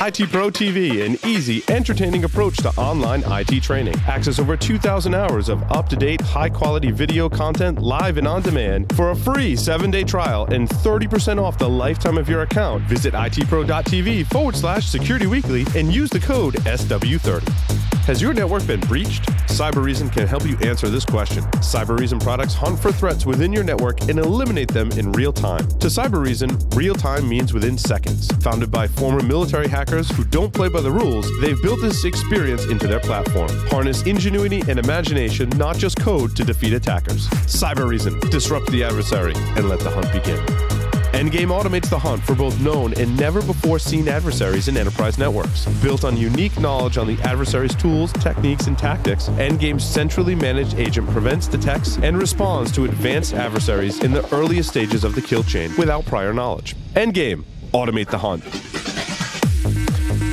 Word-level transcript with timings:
IT 0.00 0.30
Pro 0.30 0.48
TV, 0.48 1.04
an 1.04 1.18
easy, 1.26 1.64
entertaining 1.68 2.22
approach 2.22 2.56
to 2.58 2.68
online 2.76 3.24
IT 3.26 3.60
training. 3.62 3.94
Access 4.06 4.38
over 4.38 4.56
2,000 4.56 5.12
hours 5.12 5.48
of 5.48 5.60
up 5.72 5.88
to 5.88 5.96
date, 5.96 6.20
high 6.20 6.48
quality 6.48 6.92
video 6.92 7.28
content 7.28 7.82
live 7.82 8.16
and 8.16 8.28
on 8.28 8.40
demand 8.42 8.94
for 8.94 9.10
a 9.10 9.16
free 9.16 9.56
seven 9.56 9.90
day 9.90 10.04
trial 10.04 10.46
and 10.52 10.68
30% 10.68 11.42
off 11.42 11.58
the 11.58 11.68
lifetime 11.68 12.16
of 12.16 12.28
your 12.28 12.42
account. 12.42 12.82
Visit 12.84 13.12
itpro.tv 13.12 14.26
forward 14.26 14.54
slash 14.54 14.86
security 14.86 15.26
weekly 15.26 15.66
and 15.74 15.92
use 15.92 16.10
the 16.10 16.20
code 16.20 16.54
SW30. 16.54 17.87
Has 18.08 18.22
your 18.22 18.32
network 18.32 18.66
been 18.66 18.80
breached? 18.80 19.24
Cybereason 19.48 20.10
can 20.10 20.26
help 20.26 20.46
you 20.46 20.56
answer 20.62 20.88
this 20.88 21.04
question. 21.04 21.42
Cybereason 21.60 22.22
products 22.22 22.54
hunt 22.54 22.78
for 22.78 22.90
threats 22.90 23.26
within 23.26 23.52
your 23.52 23.62
network 23.62 24.00
and 24.08 24.18
eliminate 24.18 24.68
them 24.68 24.90
in 24.92 25.12
real 25.12 25.30
time. 25.30 25.68
To 25.68 25.88
Cybereason, 25.88 26.74
real 26.74 26.94
time 26.94 27.28
means 27.28 27.52
within 27.52 27.76
seconds. 27.76 28.28
Founded 28.40 28.70
by 28.70 28.88
former 28.88 29.22
military 29.22 29.68
hackers 29.68 30.08
who 30.12 30.24
don't 30.24 30.54
play 30.54 30.70
by 30.70 30.80
the 30.80 30.90
rules, 30.90 31.28
they've 31.42 31.62
built 31.62 31.82
this 31.82 32.06
experience 32.06 32.64
into 32.64 32.86
their 32.86 33.00
platform. 33.00 33.50
Harness 33.66 34.02
ingenuity 34.04 34.62
and 34.68 34.78
imagination, 34.78 35.50
not 35.58 35.76
just 35.76 36.00
code, 36.00 36.34
to 36.34 36.44
defeat 36.44 36.72
attackers. 36.72 37.28
Cybereason, 37.44 38.30
disrupt 38.30 38.70
the 38.70 38.84
adversary 38.84 39.34
and 39.36 39.68
let 39.68 39.80
the 39.80 39.90
hunt 39.90 40.10
begin. 40.14 40.77
Endgame 41.12 41.48
automates 41.48 41.88
the 41.88 41.98
hunt 41.98 42.22
for 42.22 42.34
both 42.34 42.60
known 42.60 42.92
and 42.94 43.16
never 43.16 43.40
before 43.40 43.78
seen 43.78 44.08
adversaries 44.08 44.68
in 44.68 44.76
enterprise 44.76 45.16
networks. 45.16 45.64
Built 45.80 46.04
on 46.04 46.16
unique 46.16 46.60
knowledge 46.60 46.98
on 46.98 47.06
the 47.06 47.18
adversary's 47.22 47.74
tools, 47.74 48.12
techniques, 48.12 48.66
and 48.66 48.78
tactics, 48.78 49.28
Endgame's 49.30 49.84
centrally 49.84 50.34
managed 50.34 50.74
agent 50.74 51.08
prevents, 51.10 51.48
detects, 51.48 51.96
and 51.98 52.18
responds 52.18 52.70
to 52.72 52.84
advanced 52.84 53.32
adversaries 53.32 54.04
in 54.04 54.12
the 54.12 54.22
earliest 54.34 54.68
stages 54.68 55.02
of 55.02 55.14
the 55.14 55.22
kill 55.22 55.42
chain 55.42 55.72
without 55.78 56.04
prior 56.04 56.34
knowledge. 56.34 56.76
Endgame, 56.94 57.42
automate 57.72 58.10
the 58.10 58.18
hunt. 58.18 58.44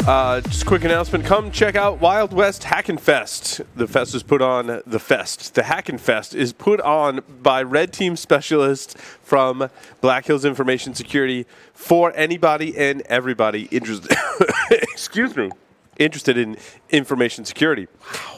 Uh, 0.08 0.40
just 0.40 0.68
quick 0.68 0.84
announcement. 0.84 1.26
Come 1.26 1.50
check 1.50 1.76
out 1.76 2.00
Wild 2.00 2.32
West 2.32 2.66
Hackin' 2.66 3.00
Fest. 3.00 3.62
The 3.76 3.88
fest 3.88 4.14
is 4.14 4.22
put 4.22 4.40
on 4.40 4.84
the 4.86 5.00
fest. 5.00 5.56
The 5.56 5.64
Hackin' 5.64 6.00
Fest 6.00 6.36
is 6.36 6.54
put 6.54 6.80
on 6.82 7.22
by 7.42 7.64
Red 7.64 7.92
Team 7.92 8.16
specialists 8.16 8.94
from 9.24 9.68
Black 10.02 10.28
Hills 10.28 10.46
Information 10.46 10.94
Security 10.94 11.48
for 11.74 12.14
anybody 12.16 12.78
and 12.78 13.02
everybody 13.08 13.64
interested. 13.72 14.16
excuse 14.70 15.36
me. 15.36 15.50
Interested 15.98 16.38
in 16.38 16.58
information 16.92 17.44
security. 17.44 17.88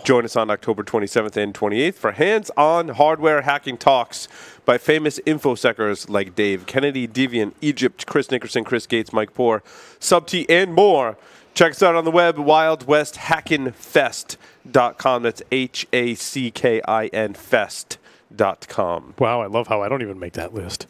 Join 0.05 0.23
us 0.23 0.37
on 0.37 0.49
October 0.49 0.83
27th 0.83 1.35
and 1.35 1.53
28th 1.53 1.95
for 1.95 2.11
hands 2.13 2.49
on 2.55 2.89
hardware 2.89 3.41
hacking 3.41 3.77
talks 3.77 4.29
by 4.63 4.77
famous 4.77 5.19
infosecers 5.25 6.09
like 6.09 6.33
Dave 6.33 6.65
Kennedy, 6.65 7.09
Deviant, 7.09 7.55
Egypt, 7.59 8.05
Chris 8.05 8.31
Nickerson, 8.31 8.63
Chris 8.63 8.87
Gates, 8.87 9.11
Mike 9.11 9.33
Poor, 9.33 9.63
subTee, 9.99 10.45
and 10.47 10.73
more. 10.73 11.17
Check 11.58 11.72
us 11.72 11.81
out 11.81 11.95
on 11.95 12.05
the 12.05 12.11
web, 12.11 12.36
wildwesthackinfest.com. 12.36 15.23
That's 15.23 15.41
H 15.52 15.88
A 15.91 16.14
C 16.14 16.52
K 16.52 16.83
I 16.88 17.08
N 17.08 17.33
fest.com. 17.33 19.16
Wow, 19.17 19.41
I 19.41 19.47
love 19.47 19.67
how 19.67 19.81
I 19.81 19.89
don't 19.89 20.03
even 20.03 20.19
make 20.19 20.33
that 20.33 20.53
list. 20.53 20.86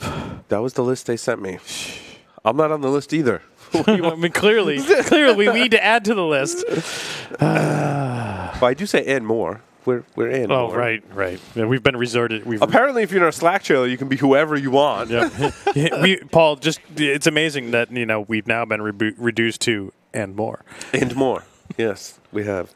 That 0.50 0.58
was 0.58 0.74
the 0.74 0.84
list 0.84 1.06
they 1.06 1.16
sent 1.16 1.42
me. 1.42 1.58
I'm 2.44 2.56
not 2.56 2.70
on 2.70 2.80
the 2.80 2.90
list 2.90 3.12
either. 3.12 3.42
I 3.74 4.14
mean, 4.14 4.30
clearly, 4.30 4.80
clearly, 5.02 5.48
we 5.48 5.52
need 5.52 5.72
to 5.72 5.82
add 5.82 6.04
to 6.04 6.14
the 6.14 6.24
list. 6.24 6.64
But 7.40 8.62
I 8.66 8.74
do 8.74 8.86
say 8.86 9.04
and 9.04 9.26
more. 9.26 9.62
We're, 9.84 10.04
we're 10.14 10.30
in. 10.30 10.52
Oh, 10.52 10.68
more. 10.68 10.78
right, 10.78 11.02
right. 11.12 11.40
Yeah, 11.56 11.64
we've 11.64 11.82
been 11.82 11.96
resorted. 11.96 12.46
We've 12.46 12.62
Apparently, 12.62 13.02
if 13.02 13.10
you're 13.10 13.18
in 13.18 13.24
our 13.24 13.32
Slack 13.32 13.64
channel, 13.64 13.84
you 13.84 13.98
can 13.98 14.06
be 14.08 14.16
whoever 14.16 14.56
you 14.56 14.70
want. 14.70 15.10
yeah. 15.10 15.28
We, 16.02 16.18
Paul, 16.18 16.54
just 16.54 16.78
it's 16.94 17.26
amazing 17.26 17.72
that 17.72 17.90
you 17.90 18.06
know 18.06 18.20
we've 18.20 18.46
now 18.46 18.64
been 18.64 18.80
rebu- 18.80 19.16
reduced 19.18 19.60
to 19.62 19.92
and 20.14 20.34
more. 20.34 20.64
and 20.94 21.14
more. 21.14 21.44
Yes, 21.76 22.18
we 22.32 22.44
have. 22.44 22.74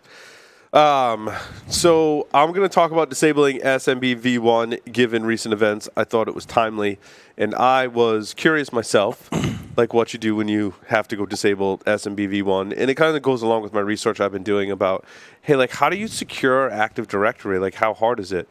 Um, 0.72 1.30
so 1.68 2.26
I'm 2.34 2.52
going 2.52 2.68
to 2.68 2.72
talk 2.72 2.90
about 2.90 3.08
disabling 3.08 3.60
SMB 3.60 4.20
v1 4.20 4.92
given 4.92 5.24
recent 5.24 5.54
events. 5.54 5.88
I 5.96 6.04
thought 6.04 6.28
it 6.28 6.34
was 6.34 6.44
timely, 6.44 6.98
and 7.38 7.54
I 7.54 7.86
was 7.86 8.34
curious 8.34 8.70
myself, 8.70 9.30
like 9.78 9.94
what 9.94 10.12
you 10.12 10.18
do 10.18 10.36
when 10.36 10.48
you 10.48 10.74
have 10.88 11.08
to 11.08 11.16
go 11.16 11.24
disable 11.24 11.78
SMB 11.78 12.42
v1, 12.42 12.74
and 12.76 12.90
it 12.90 12.96
kind 12.96 13.16
of 13.16 13.22
goes 13.22 13.40
along 13.40 13.62
with 13.62 13.72
my 13.72 13.80
research 13.80 14.20
I've 14.20 14.32
been 14.32 14.42
doing 14.42 14.70
about, 14.70 15.06
hey, 15.40 15.56
like 15.56 15.70
how 15.70 15.88
do 15.88 15.96
you 15.96 16.06
secure 16.06 16.70
Active 16.70 17.08
Directory? 17.08 17.58
Like 17.58 17.76
how 17.76 17.94
hard 17.94 18.20
is 18.20 18.32
it? 18.32 18.46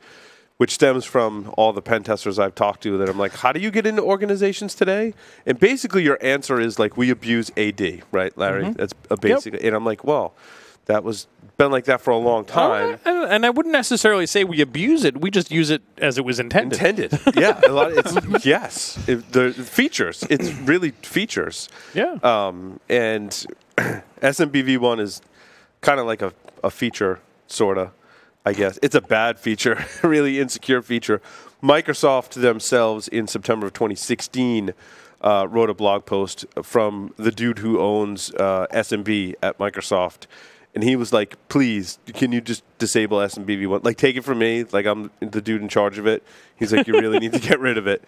Which 0.58 0.74
stems 0.74 1.06
from 1.06 1.54
all 1.56 1.72
the 1.72 1.84
pen 1.84 2.02
testers 2.02 2.40
I've 2.40 2.56
talked 2.56 2.82
to 2.82 2.98
that 2.98 3.08
I'm 3.08 3.20
like, 3.20 3.34
how 3.36 3.52
do 3.52 3.60
you 3.60 3.70
get 3.70 3.86
into 3.86 4.02
organizations 4.02 4.74
today? 4.74 5.14
And 5.46 5.60
basically, 5.60 6.02
your 6.02 6.18
answer 6.20 6.60
is 6.60 6.80
like, 6.80 6.98
we 6.98 7.12
abuse 7.12 7.52
AD, 7.56 8.02
right, 8.12 8.36
Larry? 8.36 8.72
That's 8.72 8.94
a 9.12 9.18
basic. 9.18 9.64
And 9.64 9.76
I'm 9.76 9.86
like, 9.86 10.04
well, 10.04 10.34
that 10.88 11.04
was 11.04 11.28
been 11.58 11.72
like 11.72 11.86
that 11.86 12.02
for 12.02 12.12
a 12.12 12.18
long 12.18 12.46
time. 12.46 13.00
Oh, 13.06 13.26
and, 13.26 13.46
I 13.46 13.50
wouldn't 13.50 13.74
necessarily 13.74 14.26
say 14.28 14.44
we 14.44 14.62
abuse 14.62 15.04
it. 15.04 15.20
We 15.20 15.32
just 15.32 15.52
use 15.52 15.70
it 15.70 15.82
as 15.98 16.18
it 16.18 16.26
was 16.26 16.40
intended. 16.40 16.80
Intended, 16.80 17.20
yeah. 17.36 17.60
A 17.68 17.72
lot. 17.72 17.92
It's 17.94 18.46
yes. 18.46 18.98
It, 19.08 19.32
the 19.32 19.52
features. 19.52 20.24
It's 20.30 20.54
really 20.54 20.92
features. 20.92 21.68
Yeah. 21.94 22.18
Um, 22.24 22.80
and 22.90 23.32
SMBV 23.78 24.78
one 24.78 25.00
is 25.00 25.22
kind 25.82 26.00
of 26.00 26.06
like 26.06 26.22
a, 26.22 26.32
a 26.64 26.70
feature, 26.70 27.20
sorta. 27.48 27.92
I 28.48 28.54
guess 28.54 28.80
it's 28.82 28.96
a 28.96 29.02
bad 29.02 29.38
feature, 29.40 29.86
really 30.04 30.40
insecure 30.40 30.82
feature. 30.82 31.22
Microsoft 31.62 32.40
themselves 32.40 33.10
in 33.10 33.28
September 33.28 33.68
of 33.68 33.74
2016 33.74 34.74
uh, 35.20 35.48
wrote 35.50 35.70
a 35.70 35.74
blog 35.74 36.06
post 36.06 36.46
from 36.64 37.14
the 37.18 37.34
dude 37.34 37.60
who 37.60 37.78
owns 37.78 38.34
uh, 38.36 38.68
SMB 38.72 39.36
at 39.44 39.58
Microsoft, 39.58 40.28
and 40.78 40.84
he 40.84 40.96
was 40.96 41.12
like, 41.12 41.38
"Please, 41.50 41.98
can 42.14 42.32
you 42.32 42.40
just 42.40 42.64
disable 42.78 43.18
SMB 43.18 43.66
one? 43.66 43.82
Like, 43.84 43.98
take 43.98 44.16
it 44.16 44.24
from 44.24 44.38
me. 44.38 44.64
Like, 44.64 44.86
I'm 44.86 45.10
the 45.22 45.42
dude 45.42 45.64
in 45.64 45.70
charge 45.70 45.98
of 45.98 46.06
it." 46.06 46.22
He's 46.56 46.72
like, 46.72 46.86
"You 46.86 46.94
really 46.94 47.18
need 47.18 47.34
to 47.34 47.40
get 47.40 47.60
rid 47.60 47.80
of 47.80 47.88
it." 47.88 48.04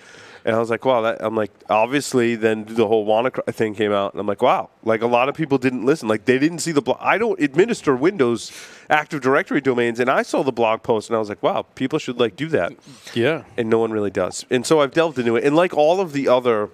And 0.46 0.56
I 0.56 0.59
was 0.59 0.69
like, 0.69 0.85
"Wow." 0.85 1.02
That, 1.02 1.18
I'm 1.19 1.35
like, 1.35 1.50
obviously, 1.68 2.35
then 2.35 2.66
the 2.66 2.88
whole 2.88 3.08
WannaCry 3.08 3.52
thing 3.56 3.74
came 3.74 3.91
out, 3.91 4.13
and 4.13 4.22
I'm 4.22 4.28
like, 4.28 4.44
"Wow." 4.44 4.69
Like, 4.84 5.02
a 5.02 5.08
lot 5.08 5.29
of 5.29 5.34
people 5.34 5.58
didn't 5.58 5.84
listen. 5.84 6.08
Like, 6.08 6.25
they 6.25 6.38
didn't 6.38 6.59
see 6.59 6.72
the 6.72 6.79
blog. 6.84 7.00
I 7.02 7.18
don't 7.18 7.40
administer 7.41 7.96
Windows 7.96 8.52
Active 8.88 9.19
Directory 9.19 9.62
domains, 9.62 10.00
and 10.00 10.08
I 10.08 10.22
saw 10.22 10.44
the 10.44 10.52
blog 10.52 10.84
post, 10.84 11.09
and 11.09 11.16
I 11.16 11.19
was 11.19 11.29
like, 11.29 11.41
"Wow, 11.41 11.66
people 11.74 11.97
should 11.97 12.19
like 12.19 12.35
do 12.35 12.50
that." 12.50 12.74
yeah. 13.16 13.46
and 13.58 13.68
no 13.68 13.79
one 13.79 13.91
really 13.91 14.12
does. 14.12 14.46
And 14.52 14.63
so 14.63 14.79
I've 14.81 14.94
delved 14.94 15.18
into 15.18 15.35
it, 15.38 15.44
and 15.44 15.56
like 15.56 15.74
all 15.74 16.00
of 16.00 16.13
the 16.13 16.28
other 16.28 16.69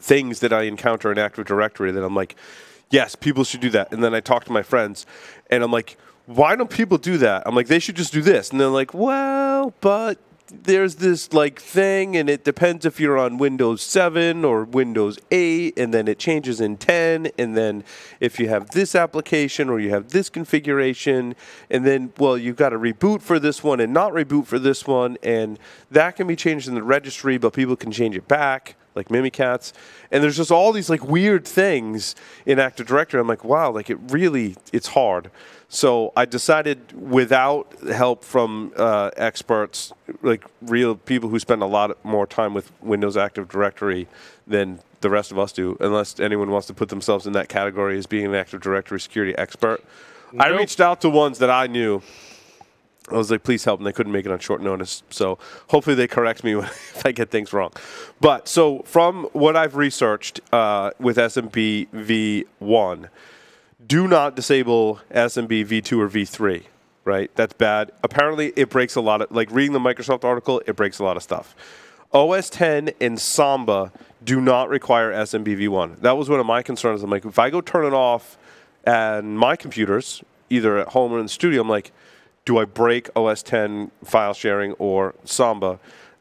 things 0.00 0.40
that 0.40 0.52
I 0.52 0.62
encounter 0.62 1.12
in 1.12 1.18
Active 1.18 1.46
Directory, 1.46 1.92
that 1.92 2.02
I'm 2.02 2.16
like, 2.16 2.34
yes, 2.90 3.14
people 3.14 3.44
should 3.44 3.60
do 3.60 3.70
that. 3.70 3.92
And 3.92 4.02
then 4.02 4.14
I 4.14 4.20
talk 4.20 4.44
to 4.44 4.52
my 4.52 4.62
friends, 4.62 5.06
and 5.48 5.62
I'm 5.62 5.72
like, 5.72 5.96
why 6.26 6.54
don't 6.54 6.70
people 6.70 6.98
do 6.98 7.18
that? 7.18 7.42
I'm 7.46 7.54
like, 7.54 7.68
they 7.68 7.78
should 7.78 7.96
just 7.96 8.12
do 8.12 8.22
this, 8.22 8.50
and 8.50 8.60
they're 8.60 8.68
like, 8.68 8.94
well, 8.94 9.72
but 9.80 10.18
there's 10.52 10.96
this 10.96 11.32
like 11.32 11.60
thing, 11.60 12.16
and 12.16 12.28
it 12.28 12.44
depends 12.44 12.84
if 12.84 12.98
you're 12.98 13.18
on 13.18 13.38
Windows 13.38 13.82
7 13.82 14.44
or 14.44 14.64
Windows 14.64 15.18
8, 15.30 15.78
and 15.78 15.94
then 15.94 16.08
it 16.08 16.18
changes 16.18 16.60
in 16.60 16.76
10, 16.76 17.30
and 17.38 17.56
then 17.56 17.84
if 18.18 18.38
you 18.40 18.48
have 18.48 18.70
this 18.70 18.94
application 18.94 19.68
or 19.68 19.78
you 19.78 19.90
have 19.90 20.10
this 20.10 20.28
configuration, 20.28 21.34
and 21.70 21.86
then 21.86 22.12
well, 22.18 22.36
you've 22.36 22.56
got 22.56 22.70
to 22.70 22.78
reboot 22.78 23.22
for 23.22 23.38
this 23.38 23.62
one 23.62 23.80
and 23.80 23.92
not 23.92 24.12
reboot 24.12 24.46
for 24.46 24.58
this 24.58 24.86
one, 24.86 25.16
and 25.22 25.58
that 25.90 26.16
can 26.16 26.26
be 26.26 26.36
changed 26.36 26.68
in 26.68 26.74
the 26.74 26.82
registry, 26.82 27.38
but 27.38 27.52
people 27.52 27.76
can 27.76 27.92
change 27.92 28.16
it 28.16 28.26
back 28.26 28.76
like 28.94 29.08
Mimikatz. 29.08 29.72
And 30.10 30.22
there's 30.22 30.36
just 30.36 30.50
all 30.50 30.72
these 30.72 30.90
like 30.90 31.04
weird 31.04 31.46
things 31.46 32.14
in 32.46 32.58
Active 32.58 32.86
Directory. 32.86 33.20
I'm 33.20 33.28
like, 33.28 33.44
wow, 33.44 33.70
like 33.70 33.90
it 33.90 33.98
really, 34.08 34.56
it's 34.72 34.88
hard. 34.88 35.30
So 35.68 36.12
I 36.16 36.24
decided 36.24 36.92
without 36.92 37.72
help 37.88 38.24
from 38.24 38.72
uh, 38.76 39.10
experts, 39.16 39.92
like 40.20 40.44
real 40.62 40.96
people 40.96 41.28
who 41.28 41.38
spend 41.38 41.62
a 41.62 41.66
lot 41.66 42.04
more 42.04 42.26
time 42.26 42.54
with 42.54 42.72
Windows 42.82 43.16
Active 43.16 43.48
Directory 43.48 44.08
than 44.46 44.80
the 45.00 45.10
rest 45.10 45.30
of 45.30 45.38
us 45.38 45.52
do, 45.52 45.76
unless 45.80 46.18
anyone 46.18 46.50
wants 46.50 46.66
to 46.66 46.74
put 46.74 46.88
themselves 46.88 47.26
in 47.26 47.32
that 47.34 47.48
category 47.48 47.96
as 47.96 48.06
being 48.06 48.26
an 48.26 48.34
Active 48.34 48.60
Directory 48.60 49.00
security 49.00 49.36
expert. 49.38 49.82
I 50.38 50.48
reached 50.48 50.80
out 50.80 51.00
to 51.02 51.08
ones 51.08 51.38
that 51.38 51.50
I 51.50 51.66
knew 51.68 52.02
I 53.12 53.16
was 53.16 53.30
like, 53.30 53.42
please 53.42 53.64
help, 53.64 53.80
and 53.80 53.86
they 53.86 53.92
couldn't 53.92 54.12
make 54.12 54.26
it 54.26 54.32
on 54.32 54.38
short 54.38 54.62
notice. 54.62 55.02
So 55.10 55.38
hopefully 55.68 55.96
they 55.96 56.06
correct 56.06 56.44
me 56.44 56.54
if 56.58 57.04
I 57.04 57.12
get 57.12 57.30
things 57.30 57.52
wrong. 57.52 57.72
But 58.20 58.48
so 58.48 58.80
from 58.80 59.24
what 59.32 59.56
I've 59.56 59.76
researched 59.76 60.40
uh, 60.52 60.90
with 60.98 61.16
SMB 61.16 61.88
v1, 61.88 63.08
do 63.86 64.06
not 64.06 64.36
disable 64.36 65.00
SMB 65.10 65.66
v2 65.66 65.98
or 65.98 66.08
v3. 66.08 66.64
Right, 67.02 67.30
that's 67.34 67.54
bad. 67.54 67.92
Apparently, 68.04 68.52
it 68.56 68.68
breaks 68.68 68.94
a 68.94 69.00
lot 69.00 69.22
of 69.22 69.32
like 69.32 69.50
reading 69.50 69.72
the 69.72 69.78
Microsoft 69.78 70.22
article. 70.22 70.62
It 70.66 70.76
breaks 70.76 70.98
a 70.98 71.04
lot 71.04 71.16
of 71.16 71.22
stuff. 71.22 71.56
OS 72.12 72.50
10 72.50 72.90
and 73.00 73.20
Samba 73.20 73.90
do 74.22 74.40
not 74.40 74.68
require 74.68 75.12
SMB 75.12 75.46
v1. 75.46 76.00
That 76.00 76.16
was 76.16 76.28
one 76.28 76.40
of 76.40 76.46
my 76.46 76.62
concerns. 76.62 77.02
I'm 77.02 77.10
like, 77.10 77.24
if 77.24 77.38
I 77.38 77.50
go 77.50 77.60
turn 77.60 77.86
it 77.86 77.94
off 77.94 78.36
and 78.84 79.38
my 79.38 79.56
computers, 79.56 80.22
either 80.50 80.78
at 80.78 80.88
home 80.88 81.12
or 81.12 81.18
in 81.18 81.24
the 81.24 81.30
studio, 81.30 81.62
I'm 81.62 81.68
like, 81.68 81.92
do 82.44 82.58
I 82.58 82.64
break 82.64 83.08
OS 83.16 83.42
10 83.42 83.90
file 84.04 84.34
sharing 84.34 84.72
or 84.74 85.14
Samba? 85.24 85.78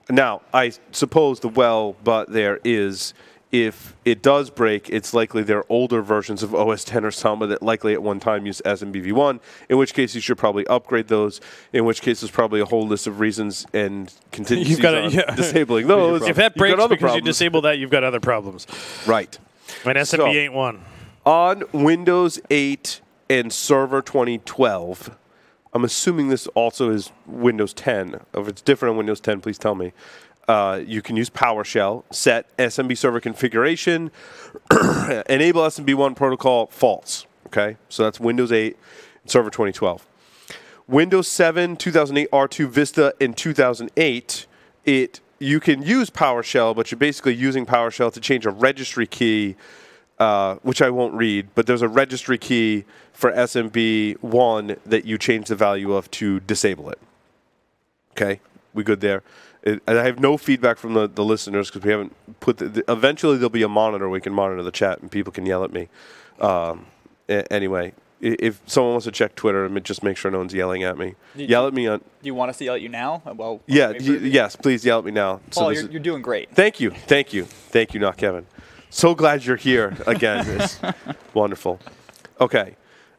Now, 0.10 0.42
I 0.54 0.74
suppose 0.92 1.40
the 1.40 1.48
well, 1.50 1.96
but 2.04 2.32
there 2.32 2.60
is 2.64 3.14
if 3.52 3.96
it 4.06 4.22
does 4.22 4.52
break, 4.52 4.90
it's 4.92 5.12
likely 5.12 5.42
there 5.42 5.58
are 5.58 5.66
older 5.70 6.04
versions 6.04 6.44
of 6.44 6.54
OS 6.54 6.84
10 6.84 7.04
or 7.04 7.10
Samba 7.10 7.48
that 7.48 7.64
likely 7.64 7.94
at 7.94 8.04
one 8.04 8.20
time 8.20 8.46
used 8.46 8.62
SMBV1, 8.64 9.40
in 9.70 9.78
which 9.80 9.96
case 9.96 10.14
you 10.14 10.22
should 10.22 10.38
probably 10.38 10.68
upgrade 10.68 11.08
those, 11.08 11.42
in 11.74 11.84
which 11.86 12.02
case 12.04 12.22
there's 12.22 12.30
probably 12.30 12.60
a 12.60 12.66
whole 12.66 12.86
list 12.86 13.08
of 13.08 13.20
reasons 13.20 13.66
and 13.74 14.14
contingencies 14.32 14.70
You've 14.78 14.82
gotta- 14.84 15.10
yeah. 15.10 15.34
disabling 15.36 15.88
those. 15.96 16.22
If 16.28 16.36
that 16.36 16.54
breaks 16.56 16.88
because 16.88 17.16
you 17.16 17.22
disable 17.22 17.62
that, 17.62 17.80
you've 17.80 17.90
got 17.90 18.04
other 18.04 18.20
problems. 18.20 18.68
Right. 19.08 19.36
And 19.84 19.98
SMB 19.98 20.06
So- 20.18 20.28
ain't 20.28 20.54
one. 20.54 20.82
On 21.26 21.64
Windows 21.74 22.40
8 22.52 23.02
and 23.32 23.52
Server 23.52 24.02
2012, 24.04 25.16
I'm 25.74 25.84
assuming 25.84 26.30
this 26.30 26.48
also 26.48 26.90
is 26.90 27.12
Windows 27.28 27.74
10. 27.74 28.22
If 28.34 28.48
it's 28.48 28.62
different 28.62 28.92
on 28.92 28.98
Windows 28.98 29.20
10, 29.20 29.42
please 29.42 29.58
tell 29.58 29.76
me. 29.76 29.94
Uh, 30.48 30.82
you 30.84 31.04
can 31.04 31.16
use 31.16 31.30
PowerShell, 31.30 32.04
set 32.12 32.56
SMB 32.58 32.98
server 32.98 33.20
configuration, 33.20 34.10
enable 35.30 35.62
SMB1 35.62 36.16
protocol 36.16 36.68
false. 36.68 37.28
Okay, 37.48 37.78
so 37.88 38.04
that's 38.04 38.20
Windows 38.20 38.52
8 38.52 38.76
and 39.22 39.32
Server 39.32 39.50
2012. 39.50 40.08
Windows 40.88 41.28
7, 41.28 41.76
2008 41.76 42.32
R2 42.32 42.68
Vista, 42.68 43.14
in 43.20 43.36
2008, 43.36 44.48
it 44.86 45.20
you 45.38 45.60
can 45.60 45.84
use 45.84 46.10
PowerShell, 46.10 46.76
but 46.76 46.92
you're 46.92 46.98
basically 46.98 47.36
using 47.36 47.66
PowerShell 47.66 48.12
to 48.14 48.20
change 48.20 48.46
a 48.46 48.50
registry 48.50 49.08
key, 49.08 49.56
uh, 50.20 50.56
which 50.64 50.82
I 50.82 50.90
won't 50.90 51.14
read. 51.14 51.50
But 51.56 51.66
there's 51.68 51.82
a 51.82 51.88
registry 51.88 52.38
key 52.38 52.86
for 53.14 53.32
SMB1 53.32 54.78
that 54.86 55.06
you 55.06 55.18
change 55.18 55.48
the 55.48 55.56
value 55.56 55.94
of 55.94 56.10
to 56.12 56.40
disable 56.42 56.90
it. 56.90 57.00
Okay, 58.12 58.40
we 58.74 58.84
good 58.84 59.02
there. 59.02 59.24
It, 59.64 59.82
and 59.88 59.98
I 60.00 60.06
have 60.06 60.20
no 60.20 60.38
feedback 60.38 60.78
from 60.78 60.94
the, 60.94 61.08
the 61.08 61.24
listeners 61.24 61.70
because 61.70 61.84
we 61.84 61.92
haven't 61.92 62.16
put. 62.40 62.58
The, 62.58 62.70
the- 62.70 62.84
eventually, 62.92 63.36
there'll 63.38 63.50
be 63.50 63.64
a 63.64 63.68
monitor 63.70 64.10
we 64.10 64.22
can 64.22 64.34
monitor 64.34 64.64
the 64.64 64.72
chat 64.72 65.02
and 65.02 65.12
people 65.12 65.34
can 65.34 65.46
yell 65.46 65.64
at 65.64 65.74
me. 65.74 65.90
Um, 66.40 66.86
a- 67.28 67.52
anyway, 67.52 67.90
i- 68.24 68.38
if 68.40 68.62
someone 68.68 68.94
wants 68.94 69.06
to 69.06 69.12
check 69.12 69.36
Twitter, 69.36 69.66
and 69.66 69.84
just 69.84 70.02
make 70.02 70.16
sure 70.16 70.32
no 70.32 70.38
one's 70.38 70.54
yelling 70.54 70.84
at 70.84 70.98
me. 70.98 71.16
You- 71.36 71.48
Yell 71.48 71.68
at 71.68 71.74
me 71.74 71.88
on. 71.88 72.00
Do 72.00 72.04
you 72.24 72.34
want 72.36 72.50
us 72.52 72.58
to 72.60 72.66
yell 72.66 72.76
at 72.76 72.82
you 72.82 72.88
now? 72.90 73.22
Uh, 73.26 73.34
Well, 73.34 73.60
Yeah, 73.68 73.90
y- 73.90 73.98
yes, 74.00 74.56
please 74.56 74.86
yell 74.86 75.00
at 75.00 75.06
me 75.06 75.12
now. 75.12 75.42
Paul, 75.52 75.70
this 75.70 75.80
you're, 75.80 75.88
is- 75.88 75.92
you're 75.94 76.02
doing 76.04 76.22
great. 76.22 76.50
Thank 76.56 76.80
you, 76.80 76.92
thank 76.92 77.34
you, 77.34 77.44
thank 77.44 77.94
you, 77.94 78.00
not 78.00 78.16
Kevin. 78.16 78.46
So 78.90 79.14
glad 79.14 79.46
you're 79.46 79.56
here 79.56 79.96
again. 80.08 80.46
It's 80.60 80.80
wonderful. 81.34 81.80
Okay, 82.42 82.76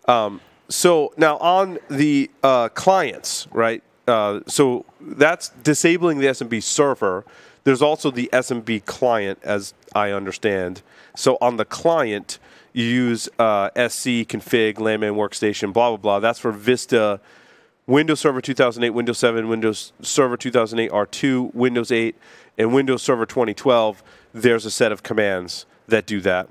um, 0.09 0.41
so 0.69 1.13
now 1.17 1.37
on 1.39 1.79
the 1.89 2.31
uh, 2.43 2.69
clients, 2.71 3.47
right? 3.53 3.83
Uh, 4.09 4.41
so 4.47 4.85
that's 5.01 5.51
disabling 5.63 6.19
the 6.19 6.27
SMB 6.27 6.63
server. 6.63 7.25
There's 7.65 7.83
also 7.83 8.11
the 8.11 8.29
SMB 8.33 8.85
client, 8.85 9.39
as 9.43 9.75
I 9.95 10.11
understand. 10.11 10.83
So 11.15 11.39
on 11.41 11.57
the 11.57 11.65
client, 11.65 12.39
you 12.73 12.85
use 12.85 13.29
uh, 13.39 13.69
SC 13.71 14.27
config, 14.27 14.75
lanman 14.75 15.15
workstation, 15.15 15.73
blah 15.73 15.91
blah 15.91 15.97
blah. 15.97 16.21
That's 16.21 16.39
for 16.41 16.53
Vista. 16.53 17.21
Windows 17.87 18.21
Server 18.21 18.41
2008, 18.41 18.91
Windows 18.91 19.19
7, 19.19 19.49
Windows 19.49 19.93
Server 20.01 20.37
2008 20.37 20.93
R2, 20.93 21.53
Windows 21.55 21.91
8, 21.91 22.15
and 22.57 22.73
Windows 22.73 23.03
Server 23.03 23.27
2012, 23.27 24.05
there's 24.33 24.65
a 24.65 24.71
set 24.71 24.93
of 24.93 25.03
commands 25.03 25.67
that 25.89 26.07
do 26.07 26.21
that. 26.21 26.49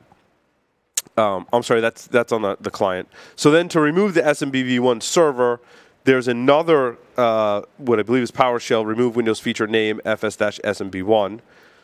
Um, 1.17 1.47
I'm 1.51 1.63
sorry, 1.63 1.81
that's 1.81 2.07
that's 2.07 2.31
on 2.31 2.41
the, 2.41 2.57
the 2.59 2.71
client. 2.71 3.09
So 3.35 3.51
then 3.51 3.67
to 3.69 3.79
remove 3.79 4.13
the 4.13 4.21
SMBV1 4.21 5.01
server, 5.01 5.59
there's 6.03 6.27
another, 6.27 6.97
uh, 7.17 7.61
what 7.77 7.99
I 7.99 8.03
believe 8.03 8.23
is 8.23 8.31
PowerShell, 8.31 8.85
remove 8.85 9.15
Windows 9.15 9.39
feature 9.39 9.67
name 9.67 9.99
fs-smb1. 10.05 11.39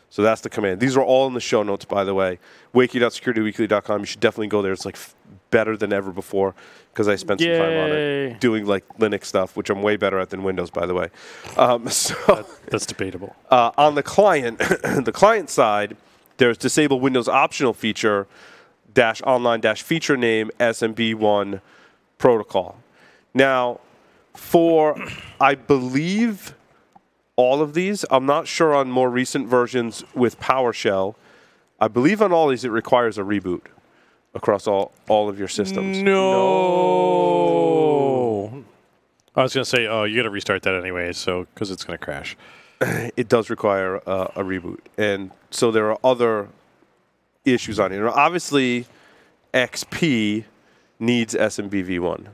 So 0.08 0.22
that's 0.22 0.40
the 0.40 0.48
command. 0.48 0.80
These 0.80 0.96
are 0.96 1.02
all 1.02 1.26
in 1.26 1.34
the 1.34 1.40
show 1.40 1.62
notes, 1.62 1.84
by 1.84 2.04
the 2.04 2.14
way. 2.14 2.38
Wiki.securityweekly.com. 2.72 4.00
You 4.00 4.06
should 4.06 4.20
definitely 4.20 4.46
go 4.46 4.62
there. 4.62 4.72
It's 4.72 4.84
like 4.84 4.96
better 5.56 5.74
than 5.74 5.90
ever 5.90 6.12
before 6.12 6.54
because 6.92 7.08
I 7.08 7.16
spent 7.16 7.40
some 7.40 7.48
time 7.48 7.78
on 7.84 7.90
it 7.90 8.40
doing 8.40 8.66
like 8.66 8.86
Linux 8.98 9.24
stuff, 9.24 9.56
which 9.56 9.70
I'm 9.70 9.80
way 9.80 9.96
better 9.96 10.18
at 10.18 10.28
than 10.28 10.42
Windows, 10.42 10.68
by 10.68 10.84
the 10.84 10.92
way. 10.92 11.08
Um, 11.56 11.88
so 12.04 12.14
That's 12.70 12.84
debatable. 12.84 13.34
uh, 13.50 13.70
on 13.78 13.94
the 13.94 14.02
client, 14.02 14.58
the 14.58 15.12
client 15.14 15.48
side, 15.48 15.96
there's 16.36 16.58
disable 16.58 17.00
Windows 17.00 17.26
optional 17.26 17.72
feature 17.72 18.26
dash 18.92 19.22
online 19.22 19.60
dash 19.60 19.80
feature 19.82 20.16
name 20.18 20.50
SMB1 20.60 21.62
protocol. 22.18 22.76
Now, 23.32 23.80
for 24.34 25.02
I 25.40 25.54
believe 25.54 26.54
all 27.36 27.62
of 27.62 27.72
these, 27.72 28.04
I'm 28.10 28.26
not 28.26 28.46
sure 28.46 28.74
on 28.74 28.90
more 28.90 29.08
recent 29.08 29.48
versions 29.48 30.04
with 30.14 30.38
PowerShell. 30.38 31.14
I 31.80 31.88
believe 31.88 32.20
on 32.20 32.30
all 32.30 32.48
these 32.48 32.64
it 32.64 32.70
requires 32.70 33.16
a 33.16 33.22
reboot 33.22 33.62
across 34.36 34.66
all, 34.66 34.92
all 35.08 35.28
of 35.28 35.38
your 35.38 35.48
systems. 35.48 36.02
No. 36.02 37.26
I 39.34 39.42
was 39.42 39.52
gonna 39.52 39.64
say, 39.64 39.86
oh, 39.86 40.04
you 40.04 40.16
got 40.16 40.22
to 40.22 40.30
restart 40.30 40.62
that 40.62 40.74
anyway, 40.74 41.12
so 41.12 41.46
because 41.54 41.70
it's 41.70 41.84
gonna 41.84 41.98
crash. 41.98 42.36
it 42.80 43.28
does 43.28 43.50
require 43.50 43.96
uh, 44.08 44.28
a 44.36 44.42
reboot. 44.42 44.78
And 44.96 45.30
so 45.50 45.70
there 45.70 45.90
are 45.90 45.98
other 46.04 46.48
issues 47.44 47.78
on 47.78 47.90
here. 47.92 48.04
Now, 48.04 48.12
Obviously, 48.12 48.86
XP 49.52 50.44
needs 50.98 51.34
SMBV1 51.34 52.28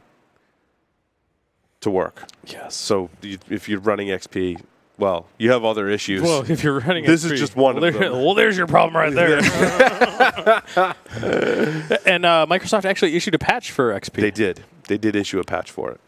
to 1.80 1.90
work. 1.90 2.28
Yes. 2.46 2.74
So 2.76 3.10
if 3.22 3.68
you're 3.68 3.80
running 3.80 4.08
XP, 4.08 4.62
well, 5.02 5.26
you 5.36 5.50
have 5.50 5.64
other 5.64 5.88
issues. 5.88 6.22
Well, 6.22 6.42
if 6.50 6.62
you're 6.62 6.78
running, 6.78 7.04
This 7.04 7.24
is 7.24 7.38
just 7.40 7.56
one 7.56 7.74
well, 7.74 7.84
of 7.84 7.92
there- 7.94 8.10
them. 8.10 8.22
Well, 8.24 8.34
there's 8.34 8.56
your 8.56 8.68
problem 8.68 8.96
right 8.96 9.12
there. 9.12 9.38
and 12.06 12.24
uh, 12.24 12.46
Microsoft 12.48 12.84
actually 12.84 13.16
issued 13.16 13.34
a 13.34 13.38
patch 13.38 13.72
for 13.72 13.92
XP. 13.92 14.20
They 14.20 14.30
did. 14.30 14.62
They 14.86 14.98
did 14.98 15.16
issue 15.16 15.40
a 15.40 15.44
patch 15.44 15.72
for 15.72 15.90
it. 15.90 16.00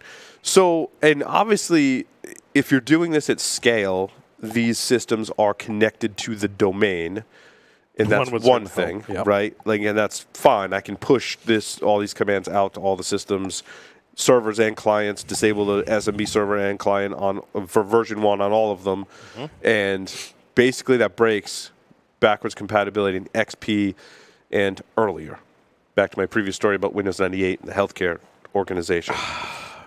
So, 0.43 0.91
and 1.03 1.25
obviously, 1.25 2.07
if 2.55 2.71
you're 2.71 2.81
doing 2.81 3.11
this 3.11 3.29
at 3.29 3.41
scale, 3.41 4.13
these 4.39 4.79
systems 4.79 5.29
are 5.39 5.55
connected 5.55 6.17
to 6.19 6.37
the 6.37 6.49
domain, 6.49 7.25
and 7.99 8.09
that's 8.09 8.31
One 8.31 8.43
one, 8.43 8.67
thing. 8.67 9.05
Yep. 9.09 9.27
right? 9.27 9.57
Like, 9.65 9.81
and 9.81 9.99
that's 9.99 10.21
fine. 10.35 10.73
I 10.73 10.81
can 10.81 10.97
push 10.97 11.37
this, 11.45 11.81
all 11.81 11.99
these 11.99 12.15
commands 12.15 12.49
out 12.49 12.75
to 12.75 12.81
all 12.81 12.95
the 12.95 13.05
systems, 13.05 13.65
servers 14.17 14.59
and 14.59 14.77
clients, 14.77 15.23
disable 15.25 15.65
the 15.67 15.83
SMB 15.85 16.29
server 16.29 16.57
and 16.57 16.79
client 16.79 17.15
on 17.15 17.43
for 17.67 17.83
version 17.83 18.23
one 18.23 18.41
on 18.41 18.53
all 18.53 18.71
of 18.73 18.85
them, 18.85 19.07
Mm-hmm. 19.37 19.67
and 19.67 20.15
basically 20.55 20.97
that 20.99 21.17
breaks 21.17 21.71
backwards 22.21 22.55
compatibility 22.55 23.17
in 23.17 23.25
XP 23.27 23.95
and 24.51 24.81
earlier. 24.97 25.39
Back 25.95 26.11
to 26.13 26.19
my 26.19 26.27
previous 26.27 26.57
story 26.57 26.77
about 26.77 26.95
Windows 26.95 27.19
98 27.21 27.61
and 27.61 27.69
the 27.69 27.73
healthcare 27.75 28.19
organization. 28.55 29.15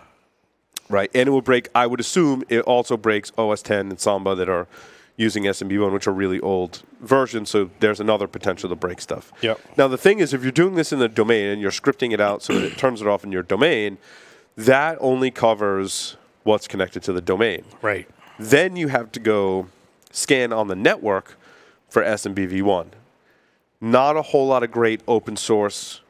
right. 0.89 1.10
And 1.13 1.27
it 1.27 1.31
will 1.31 1.41
break, 1.41 1.69
I 1.74 1.88
would 1.88 2.00
assume 2.00 2.43
it 2.50 2.62
also 2.62 2.98
breaks 2.98 3.31
OS 3.38 3.62
10 3.62 3.89
and 3.89 4.00
Samba 4.00 4.36
that 4.36 4.50
are 4.50 4.67
using 5.17 5.43
SMB1, 5.43 5.91
which 5.91 6.07
are 6.07 6.13
really 6.13 6.39
old 6.39 6.83
versions. 7.01 7.50
So 7.50 7.71
there's 7.79 8.00
another 8.00 8.27
potential 8.27 8.69
to 8.69 8.75
break 8.75 9.01
stuff. 9.01 9.33
Yep. 9.41 9.59
Now, 9.75 9.88
the 9.88 9.97
thing 9.97 10.19
is, 10.19 10.33
if 10.33 10.43
you're 10.43 10.51
doing 10.51 10.75
this 10.75 10.93
in 10.93 11.00
the 11.00 11.09
domain 11.09 11.47
and 11.47 11.59
you're 11.62 11.71
scripting 11.71 12.13
it 12.13 12.21
out 12.21 12.43
so 12.43 12.53
that 12.53 12.63
it 12.63 12.77
turns 12.77 13.01
it 13.01 13.07
off 13.07 13.24
in 13.24 13.31
your 13.31 13.43
domain, 13.43 13.97
that 14.55 14.97
only 15.01 15.31
covers 15.31 16.15
what's 16.43 16.67
connected 16.67 17.03
to 17.03 17.13
the 17.13 17.21
domain. 17.21 17.65
right. 17.81 18.07
Then 18.39 18.75
you 18.75 18.89
have 18.89 19.12
to 19.13 19.19
go 19.19 19.67
scan 20.12 20.53
on 20.53 20.67
the 20.67 20.75
network 20.75 21.38
for 21.89 22.03
SMBV1. 22.03 22.89
Not 23.81 24.15
a 24.15 24.21
whole 24.21 24.45
lot 24.45 24.62
of 24.62 24.71
great 24.71 25.01
open 25.07 25.36
source 25.36 26.01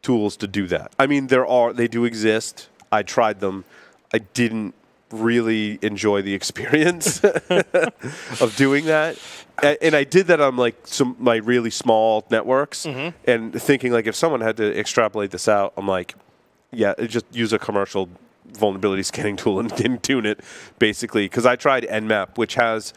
tools 0.00 0.36
to 0.36 0.46
do 0.46 0.68
that. 0.68 0.92
I 1.00 1.08
mean, 1.08 1.26
there 1.26 1.44
are, 1.44 1.72
they 1.72 1.88
do 1.88 2.04
exist. 2.04 2.68
I 2.92 3.02
tried 3.02 3.40
them. 3.40 3.64
I 4.12 4.18
didn't 4.18 4.74
really 5.20 5.78
enjoy 5.82 6.22
the 6.22 6.34
experience 6.34 7.22
of 8.40 8.54
doing 8.56 8.86
that. 8.86 9.18
A- 9.62 9.82
And 9.84 9.94
I 9.94 10.04
did 10.04 10.26
that 10.26 10.40
on 10.40 10.56
like 10.56 10.76
some 10.84 11.16
my 11.18 11.36
really 11.36 11.70
small 11.70 12.26
networks 12.30 12.86
mm-hmm. 12.86 13.16
and 13.30 13.60
thinking 13.60 13.92
like 13.92 14.06
if 14.06 14.16
someone 14.16 14.40
had 14.40 14.56
to 14.56 14.78
extrapolate 14.78 15.30
this 15.30 15.48
out, 15.48 15.72
I'm 15.76 15.86
like, 15.88 16.14
yeah, 16.72 16.94
just 17.06 17.26
use 17.32 17.52
a 17.52 17.58
commercial 17.58 18.08
vulnerability 18.52 19.02
scanning 19.10 19.36
tool 19.36 19.60
and, 19.60 19.72
and 19.80 20.02
tune 20.02 20.26
it 20.26 20.40
basically 20.78 21.26
because 21.26 21.46
I 21.46 21.56
tried 21.56 21.84
Nmap, 21.84 22.36
which 22.36 22.54
has 22.54 22.92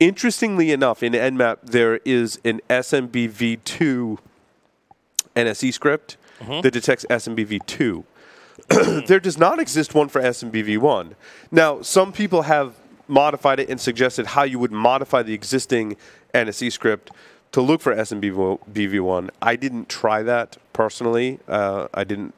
interestingly 0.00 0.72
enough 0.72 1.02
in 1.02 1.12
Nmap 1.12 1.58
there 1.62 2.00
is 2.04 2.40
an 2.44 2.60
SMBv2 2.68 4.18
NSE 5.36 5.72
script 5.72 6.16
mm-hmm. 6.40 6.60
that 6.60 6.72
detects 6.72 7.04
SMBv2. 7.08 8.04
there 9.06 9.20
does 9.20 9.38
not 9.38 9.58
exist 9.58 9.94
one 9.94 10.08
for 10.08 10.20
SMBv1. 10.20 11.14
Now, 11.50 11.82
some 11.82 12.12
people 12.12 12.42
have 12.42 12.74
modified 13.08 13.60
it 13.60 13.68
and 13.68 13.80
suggested 13.80 14.26
how 14.26 14.42
you 14.42 14.58
would 14.58 14.72
modify 14.72 15.22
the 15.22 15.34
existing 15.34 15.96
NSE 16.34 16.72
script 16.72 17.10
to 17.52 17.60
look 17.60 17.80
for 17.80 17.94
SMBv1. 17.94 19.30
I 19.40 19.56
didn't 19.56 19.88
try 19.88 20.22
that 20.22 20.56
personally. 20.72 21.38
Uh, 21.46 21.88
I 21.94 22.04
didn't. 22.04 22.34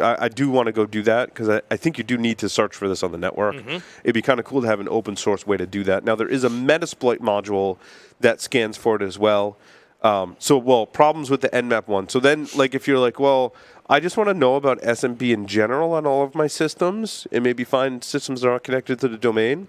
I, 0.00 0.16
I 0.20 0.28
do 0.28 0.48
want 0.48 0.66
to 0.66 0.72
go 0.72 0.86
do 0.86 1.02
that 1.02 1.28
because 1.28 1.48
I, 1.50 1.60
I 1.70 1.76
think 1.76 1.98
you 1.98 2.04
do 2.04 2.16
need 2.16 2.38
to 2.38 2.48
search 2.48 2.74
for 2.74 2.88
this 2.88 3.02
on 3.02 3.12
the 3.12 3.18
network. 3.18 3.56
It'd 4.04 4.14
be 4.14 4.22
kind 4.22 4.40
of 4.40 4.46
cool 4.46 4.62
to 4.62 4.66
have 4.66 4.80
an 4.80 4.88
open 4.88 5.16
source 5.16 5.46
way 5.46 5.58
to 5.58 5.66
do 5.66 5.84
that. 5.84 6.04
Now, 6.04 6.14
there 6.14 6.28
is 6.28 6.44
a 6.44 6.48
Metasploit 6.48 7.18
module 7.18 7.76
that 8.20 8.40
scans 8.40 8.78
for 8.78 8.96
it 8.96 9.02
as 9.02 9.18
well. 9.18 9.58
Um, 10.06 10.36
so, 10.38 10.56
well, 10.56 10.86
problems 10.86 11.30
with 11.30 11.40
the 11.40 11.48
Nmap 11.48 11.88
one. 11.88 12.08
So 12.08 12.20
then, 12.20 12.46
like, 12.54 12.76
if 12.76 12.86
you're 12.86 13.00
like, 13.00 13.18
well, 13.18 13.52
I 13.88 13.98
just 13.98 14.16
want 14.16 14.28
to 14.28 14.34
know 14.34 14.54
about 14.54 14.80
SMB 14.82 15.20
in 15.32 15.46
general 15.48 15.94
on 15.94 16.06
all 16.06 16.22
of 16.22 16.32
my 16.32 16.46
systems, 16.46 17.26
and 17.32 17.42
maybe 17.42 17.64
find 17.64 18.04
systems 18.04 18.42
that 18.42 18.48
aren't 18.48 18.62
connected 18.62 19.00
to 19.00 19.08
the 19.08 19.16
domain. 19.16 19.66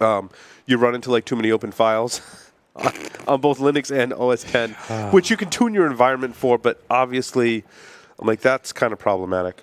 Um, 0.00 0.30
you 0.66 0.78
run 0.78 0.96
into 0.96 1.12
like 1.12 1.24
too 1.24 1.36
many 1.36 1.52
open 1.52 1.70
files 1.70 2.20
on 3.28 3.40
both 3.40 3.60
Linux 3.60 3.96
and 3.96 4.12
OS 4.12 4.42
10, 4.42 4.70
which 5.12 5.30
you 5.30 5.36
can 5.36 5.48
tune 5.48 5.74
your 5.74 5.86
environment 5.86 6.34
for, 6.34 6.58
but 6.58 6.82
obviously, 6.90 7.62
I'm 8.18 8.26
like, 8.26 8.40
that's 8.40 8.72
kind 8.72 8.92
of 8.92 8.98
problematic. 8.98 9.62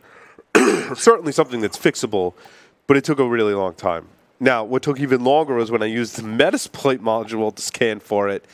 Certainly 0.96 1.34
something 1.34 1.60
that's 1.60 1.78
fixable, 1.78 2.36
but 2.88 2.96
it 2.96 3.04
took 3.04 3.20
a 3.20 3.28
really 3.28 3.54
long 3.54 3.74
time. 3.74 4.08
Now, 4.40 4.64
what 4.64 4.84
took 4.84 5.00
even 5.02 5.26
longer 5.26 5.56
was 5.56 5.72
when 5.72 5.84
I 5.84 5.88
used 5.88 6.16
the 6.16 6.22
Metasploit 6.22 7.00
module 7.00 7.54
to 7.54 7.62
scan 7.62 8.00
for 8.00 8.30
it, 8.30 8.46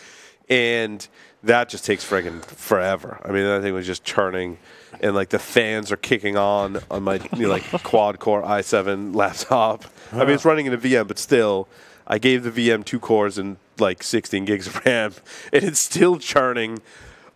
and 0.49 1.07
that 1.43 1.69
just 1.69 1.85
takes 1.85 2.07
friggin' 2.07 2.43
forever. 2.43 3.19
I 3.23 3.31
mean, 3.31 3.43
that 3.43 3.61
thing 3.61 3.73
was 3.73 3.85
just 3.85 4.03
churning, 4.03 4.57
and 5.01 5.15
like 5.15 5.29
the 5.29 5.39
fans 5.39 5.91
are 5.91 5.97
kicking 5.97 6.37
on 6.37 6.79
on 6.89 7.03
my 7.03 7.15
you 7.35 7.43
know, 7.43 7.49
like 7.49 7.63
quad 7.83 8.19
core 8.19 8.43
i7 8.43 9.15
laptop. 9.15 9.85
I 10.11 10.19
mean, 10.19 10.31
it's 10.31 10.45
running 10.45 10.65
in 10.65 10.73
a 10.73 10.77
VM, 10.77 11.07
but 11.07 11.19
still, 11.19 11.67
I 12.07 12.17
gave 12.17 12.43
the 12.43 12.51
VM 12.51 12.85
two 12.85 12.99
cores 12.99 13.37
and 13.37 13.57
like 13.79 14.03
16 14.03 14.45
gigs 14.45 14.67
of 14.67 14.85
RAM, 14.85 15.13
and 15.53 15.63
it's 15.63 15.79
still 15.79 16.17
churning 16.17 16.81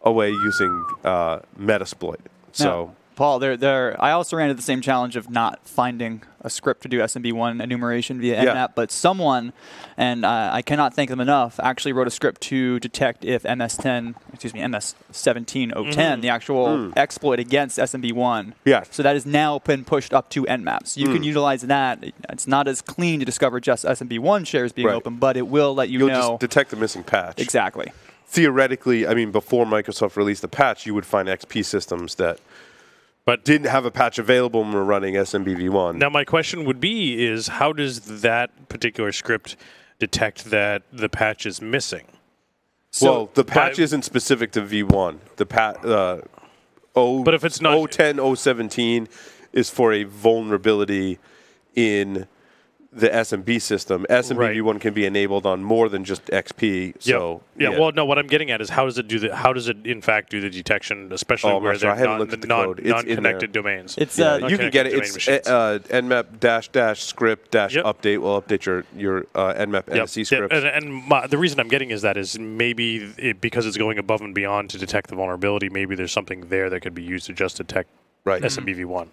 away 0.01 0.29
using 0.29 0.85
uh, 1.03 1.39
Metasploit. 1.59 2.19
So. 2.51 2.95
Paul, 3.17 3.39
there, 3.39 3.57
there. 3.57 4.01
I 4.01 4.11
also 4.11 4.37
ran 4.37 4.49
into 4.49 4.55
the 4.55 4.61
same 4.63 4.79
challenge 4.79 5.15
of 5.15 5.29
not 5.29 5.67
finding 5.67 6.21
a 6.41 6.49
script 6.51 6.83
to 6.83 6.87
do 6.87 6.99
SMB1 6.99 7.61
enumeration 7.61 8.21
via 8.21 8.41
Yeah. 8.43 8.53
Nmap, 8.53 8.75
but 8.75 8.91
someone, 8.91 9.53
and 9.97 10.23
uh, 10.23 10.51
I 10.53 10.61
cannot 10.61 10.93
thank 10.93 11.09
them 11.09 11.19
enough, 11.19 11.59
actually 11.61 11.93
wrote 11.93 12.05
a 12.07 12.11
script 12.11 12.41
to 12.43 12.79
detect 12.79 13.25
if 13.25 13.41
MS10, 13.41 14.13
excuse 14.31 14.53
me, 14.53 14.61
MS17010, 14.61 16.21
the 16.21 16.29
actual 16.29 16.93
exploit 16.95 17.39
against 17.39 17.79
SMB1. 17.79 18.53
Yeah. 18.65 18.83
So 18.91 19.01
that 19.03 19.13
has 19.15 19.25
now 19.25 19.59
been 19.59 19.83
pushed 19.83 20.13
up 20.13 20.29
to 20.29 20.43
Nmap. 20.43 20.87
So 20.87 21.01
you 21.01 21.07
can 21.11 21.23
utilize 21.23 21.63
that. 21.63 22.03
It's 22.29 22.47
not 22.47 22.67
as 22.67 22.81
clean 22.81 23.19
to 23.19 23.25
discover 23.25 23.59
just 23.59 23.83
SMB1 23.83 24.45
shares 24.45 24.71
being 24.71 24.87
Right. 24.87 24.95
open, 24.95 25.15
but 25.17 25.35
it 25.37 25.47
will 25.47 25.73
let 25.73 25.89
you 25.89 25.99
You'll 25.99 26.07
know 26.09 26.29
just 26.33 26.39
detect 26.41 26.69
the 26.69 26.77
missing 26.77 27.03
patch. 27.03 27.39
exactly. 27.41 27.91
Theoretically, 28.27 29.07
I 29.07 29.13
mean, 29.15 29.31
before 29.31 29.65
Microsoft 29.65 30.15
released 30.17 30.43
the 30.43 30.47
patch, 30.47 30.85
you 30.85 30.93
would 30.93 31.05
find 31.05 31.27
XP 31.27 31.63
systems 31.65 32.15
that 32.15 32.39
But 33.27 33.43
didn't 33.43 33.67
have 33.67 33.83
a 33.83 33.91
patch 33.91 34.17
available 34.17 34.61
and 34.61 34.73
were 34.73 34.85
running 34.85 35.15
SMBv1. 35.15 35.97
Now, 35.97 36.09
my 36.09 36.23
question 36.23 36.63
would 36.63 36.79
be: 36.79 37.25
Is 37.25 37.49
how 37.49 37.73
does 37.73 38.21
that 38.21 38.69
particular 38.69 39.11
script 39.11 39.57
detect 39.99 40.45
that 40.45 40.83
the 40.93 41.09
patch 41.09 41.45
is 41.45 41.61
missing? 41.61 42.05
well, 43.01 43.29
the 43.33 43.43
patch 43.43 43.79
isn't 43.79 44.03
specific 44.03 44.53
to 44.53 44.61
V1. 44.61 45.17
The 45.35 45.45
patch, 45.45 45.83
uh, 45.83 46.21
o, 46.95 47.21
But 47.23 47.33
if 47.33 47.43
it's 47.43 47.59
not- 47.59 47.91
010, 47.91 48.17
017 48.17 49.09
is 49.51 49.69
for 49.69 49.91
a 49.91 50.05
vulnerability 50.05 51.19
in 51.75 52.27
the 52.97 53.09
SMB 53.09 53.61
system. 53.61 54.05
SMBv1 54.09 54.81
can 54.81 54.93
be 54.93 55.05
enabled 55.05 55.45
on 55.45 55.63
more 55.63 55.87
than 55.89 56.03
just 56.03 56.25
XP. 56.25 56.95
So 56.99 57.41
yeah, 57.57 57.69
Well, 57.69 57.91
no. 57.91 58.05
What 58.05 58.17
I'm 58.17 58.27
getting 58.27 58.51
at 58.51 58.59
is 58.61 58.69
how 58.69 58.85
does 58.85 58.97
it 58.97 59.07
do 59.07 59.19
the? 59.19 59.35
How 59.35 59.53
does 59.53 59.67
it 59.67 59.85
in 59.85 60.01
fact 60.01 60.29
do 60.29 60.41
the 60.41 60.49
detection, 60.49 61.11
especially 61.11 61.51
Oh, 61.53 61.59
where 61.59 61.73
not 61.73 61.79
sure. 61.81 61.95
they're 61.95 62.05
I 62.05 62.09
non, 62.09 62.19
looked 62.19 62.33
at 62.33 62.41
the 62.41 62.47
non, 62.47 62.65
code. 62.65 62.79
It's 62.79 62.87
in 62.87 62.91
there. 62.91 63.03
non-connected 63.05 63.51
domains? 63.51 63.95
It's 63.97 64.17
Yeah, 64.17 64.33
uh, 64.33 64.47
you 64.47 64.57
can 64.57 64.69
get 64.71 64.87
it. 64.87 64.91
domain 64.91 65.03
It's 65.15 65.47
uh, 65.49 65.79
nmap 65.89 66.39
dash 66.39 66.69
dash 66.69 67.03
script 67.03 67.51
dash 67.51 67.75
Yep. 67.75 67.85
update 67.85 68.17
will 68.19 68.41
update 68.41 68.65
your 68.65 68.83
your 68.95 69.25
uh, 69.35 69.53
nmap 69.53 69.87
Yep. 69.87 70.05
NSE 70.05 70.17
Yeah, 70.17 70.23
scripts. 70.23 70.55
and, 70.55 70.65
and 70.65 70.93
my, 70.93 71.27
the 71.27 71.37
reason 71.37 71.59
I'm 71.59 71.67
getting 71.67 71.91
is 71.91 72.01
that 72.01 72.17
is 72.17 72.37
maybe 72.39 73.13
it, 73.17 73.41
because 73.41 73.65
it's 73.65 73.77
going 73.77 73.97
above 73.97 74.21
and 74.21 74.33
beyond 74.33 74.69
to 74.71 74.77
detect 74.77 75.09
the 75.09 75.15
vulnerability. 75.15 75.69
Maybe 75.69 75.95
there's 75.95 76.11
something 76.11 76.47
there 76.49 76.69
that 76.69 76.81
could 76.81 76.93
be 76.95 77.03
used 77.03 77.25
to 77.27 77.33
just 77.33 77.57
detect 77.57 77.89
Right. 78.25 78.41
SMBv1, 78.41 79.07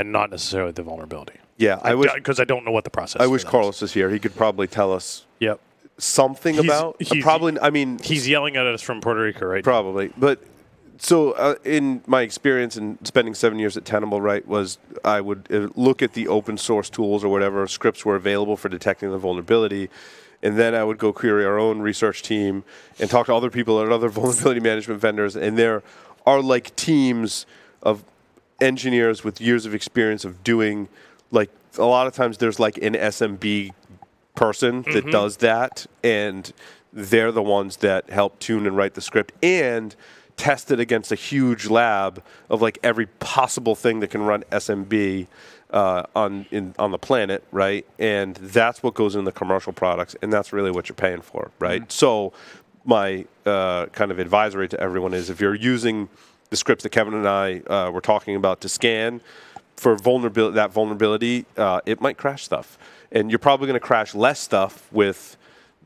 and 0.00 0.10
not 0.10 0.30
necessarily 0.30 0.72
the 0.72 0.82
vulnerability. 0.82 1.34
yeah, 1.58 1.78
I 1.82 1.94
wish 1.94 2.10
because 2.14 2.40
I 2.40 2.44
don't 2.44 2.64
know 2.64 2.70
what 2.72 2.84
the 2.84 2.90
process. 2.90 3.20
I 3.20 3.26
wish. 3.26 3.44
Carlos 3.44 3.82
was 3.82 3.92
here. 3.92 4.08
He 4.08 4.18
could 4.18 4.34
probably 4.34 4.66
tell 4.66 4.92
us 4.92 5.26
Yep. 5.40 5.60
something 5.98 6.54
He's- 6.54 6.64
about. 6.64 6.94
uh, 6.94 7.04
he's- 7.12 7.22
probably. 7.22 7.58
I 7.60 7.68
mean, 7.70 7.98
He's 8.02 8.26
yelling 8.26 8.56
at 8.56 8.66
us 8.66 8.80
from 8.82 9.00
Puerto 9.02 9.20
Rico, 9.20 9.44
right? 9.46 9.62
Probably, 9.62 10.10
but 10.16 10.40
so 10.98 11.32
uh, 11.32 11.54
in 11.64 12.00
my 12.06 12.22
experience 12.22 12.76
in 12.78 12.98
spending 13.04 13.34
seven 13.34 13.58
years 13.58 13.76
at 13.76 13.84
Tenable, 13.84 14.20
right, 14.22 14.46
was 14.48 14.78
I 15.04 15.20
would 15.20 15.46
uh, 15.52 15.68
look 15.76 16.00
at 16.02 16.14
the 16.14 16.28
open 16.28 16.56
source 16.56 16.88
tools 16.88 17.22
or 17.22 17.28
whatever 17.28 17.66
scripts 17.68 18.04
were 18.06 18.16
available 18.16 18.56
for 18.56 18.70
detecting 18.70 19.10
the 19.10 19.18
vulnerability, 19.18 19.90
and 20.42 20.56
then 20.56 20.74
I 20.74 20.82
would 20.84 20.96
go 20.96 21.12
query 21.12 21.44
our 21.44 21.58
own 21.58 21.80
research 21.80 22.22
team 22.22 22.64
and 22.98 23.10
talk 23.10 23.26
to 23.26 23.34
other 23.34 23.50
people 23.50 23.82
at 23.82 23.92
other 23.92 24.08
vulnerability 24.18 24.60
management 24.60 24.98
vendors, 25.00 25.36
and 25.36 25.58
there 25.58 25.82
are 26.26 26.40
like 26.40 26.74
teams 26.76 27.44
of 27.82 28.02
engineers 28.60 29.24
with 29.24 29.40
years 29.40 29.66
of 29.66 29.74
experience 29.74 30.24
of 30.24 30.42
doing 30.44 30.88
like 31.30 31.50
a 31.78 31.84
lot 31.84 32.06
of 32.06 32.14
times 32.14 32.38
there's 32.38 32.58
like 32.58 32.76
an 32.78 32.94
SMB 32.94 33.72
person 34.34 34.82
that 34.92 35.10
does 35.10 35.38
that 35.38 35.86
and 36.02 36.52
they're 36.92 37.32
the 37.32 37.42
ones 37.42 37.78
that 37.78 38.10
help 38.10 38.38
tune 38.38 38.66
and 38.66 38.76
write 38.76 38.94
the 38.94 39.00
script 39.00 39.32
and 39.42 39.94
test 40.36 40.70
it 40.70 40.80
against 40.80 41.12
a 41.12 41.14
huge 41.14 41.68
lab 41.68 42.22
of 42.48 42.62
like 42.62 42.78
every 42.82 43.06
possible 43.06 43.74
thing 43.74 44.00
that 44.00 44.08
can 44.08 44.22
run 44.22 44.42
SMB 44.50 45.26
uh, 45.70 46.02
on 46.16 46.46
in 46.50 46.74
on 46.78 46.90
the 46.90 46.98
planet, 46.98 47.44
right? 47.52 47.86
And 47.98 48.34
that's 48.36 48.82
what 48.82 48.94
goes 48.94 49.14
in 49.14 49.24
the 49.24 49.32
commercial 49.32 49.72
products, 49.72 50.16
and 50.22 50.32
that's 50.32 50.52
really 50.52 50.70
what 50.70 50.88
you're 50.88 50.96
paying 50.96 51.20
for, 51.20 51.50
right? 51.58 51.90
So 51.92 52.32
my 52.84 53.26
uh, 53.46 53.86
kind 53.86 54.10
of 54.10 54.18
advisory 54.18 54.68
to 54.68 54.80
everyone 54.80 55.14
is 55.14 55.30
if 55.30 55.40
you're 55.40 55.54
using 55.54 56.08
the 56.50 56.56
scripts 56.56 56.82
that 56.82 56.90
Kevin 56.90 57.14
and 57.14 57.28
I 57.28 57.60
uh, 57.60 57.90
were 57.90 58.00
talking 58.00 58.36
about 58.36 58.60
to 58.62 58.68
scan 58.68 59.20
for 59.76 59.96
vulnerability, 59.96 60.56
that 60.56 60.72
vulnerability, 60.72 61.46
uh, 61.56 61.80
it 61.86 62.00
might 62.00 62.18
crash 62.18 62.44
stuff, 62.44 62.76
and 63.10 63.30
you're 63.30 63.38
probably 63.38 63.66
going 63.66 63.80
to 63.80 63.86
crash 63.86 64.14
less 64.14 64.40
stuff 64.40 64.92
with 64.92 65.36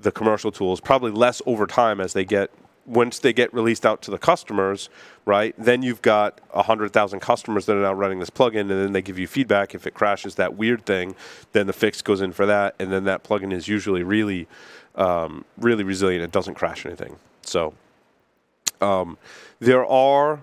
the 0.00 0.10
commercial 0.10 0.50
tools, 0.50 0.80
probably 0.80 1.12
less 1.12 1.40
over 1.46 1.66
time 1.66 2.00
as 2.00 2.12
they 2.12 2.24
get 2.24 2.50
once 2.86 3.18
they 3.18 3.32
get 3.32 3.52
released 3.54 3.86
out 3.86 4.02
to 4.02 4.10
the 4.10 4.18
customers, 4.18 4.90
right? 5.24 5.54
Then 5.56 5.82
you've 5.82 6.02
got 6.02 6.40
hundred 6.52 6.92
thousand 6.92 7.20
customers 7.20 7.64
that 7.66 7.76
are 7.76 7.80
now 7.80 7.94
running 7.94 8.18
this 8.18 8.30
plugin, 8.30 8.60
and 8.62 8.70
then 8.70 8.92
they 8.92 9.00
give 9.00 9.18
you 9.18 9.26
feedback. 9.26 9.74
If 9.74 9.86
it 9.86 9.94
crashes 9.94 10.34
that 10.34 10.54
weird 10.54 10.84
thing, 10.84 11.14
then 11.52 11.66
the 11.66 11.72
fix 11.72 12.02
goes 12.02 12.20
in 12.20 12.32
for 12.32 12.46
that, 12.46 12.74
and 12.78 12.92
then 12.92 13.04
that 13.04 13.22
plugin 13.24 13.52
is 13.52 13.68
usually 13.68 14.02
really, 14.02 14.48
um, 14.96 15.44
really 15.56 15.84
resilient. 15.84 16.24
It 16.24 16.32
doesn't 16.32 16.54
crash 16.54 16.84
anything. 16.84 17.16
So 17.42 17.74
um, 18.80 19.16
there 19.60 19.86
are 19.86 20.42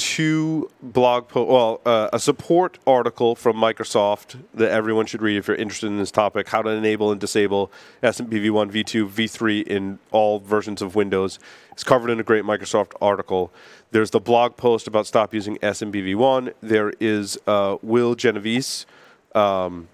two 0.00 0.70
blog 0.82 1.28
posts, 1.28 1.50
well, 1.52 1.80
uh, 1.84 2.08
a 2.12 2.18
support 2.18 2.78
article 2.86 3.34
from 3.36 3.56
Microsoft 3.56 4.36
that 4.54 4.70
everyone 4.70 5.04
should 5.06 5.20
read 5.20 5.36
if 5.36 5.46
you're 5.46 5.56
interested 5.56 5.86
in 5.88 5.98
this 5.98 6.10
topic 6.10 6.48
how 6.48 6.62
to 6.62 6.70
enable 6.70 7.12
and 7.12 7.20
disable 7.20 7.70
SMBv1, 8.02 8.72
V2, 8.72 9.08
V3 9.08 9.62
in 9.66 9.98
all 10.10 10.40
versions 10.40 10.80
of 10.82 10.94
Windows. 10.94 11.38
It's 11.72 11.84
covered 11.84 12.10
in 12.10 12.18
a 12.18 12.22
great 12.22 12.44
Microsoft 12.44 12.92
article. 13.00 13.52
There's 13.90 14.10
the 14.10 14.20
blog 14.20 14.56
post 14.56 14.86
about 14.88 15.06
stop 15.06 15.34
using 15.34 15.56
SMBv1. 15.58 16.54
There 16.62 16.92
is 16.98 17.38
uh, 17.46 17.76
Will 17.82 18.14
Genovese. 18.14 18.86
Um, 19.32 19.86